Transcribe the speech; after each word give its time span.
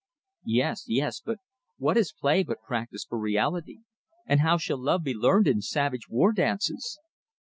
"Yes, 0.47 0.85
yes! 0.87 1.21
But 1.23 1.37
what 1.77 1.95
is 1.95 2.11
play 2.11 2.41
but 2.41 2.63
practice 2.63 3.05
for 3.07 3.19
reality? 3.19 3.81
And 4.25 4.39
how 4.39 4.57
shall 4.57 4.79
love 4.79 5.03
be 5.03 5.13
learned 5.13 5.47
in 5.47 5.61
savage 5.61 6.09
war 6.09 6.31
dances?" 6.33 6.97